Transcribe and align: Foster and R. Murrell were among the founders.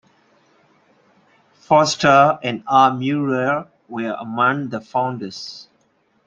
Foster 1.53 2.39
and 2.41 2.63
R. 2.65 2.91
Murrell 2.91 3.67
were 3.87 4.17
among 4.19 4.69
the 4.69 4.81
founders. 4.81 5.67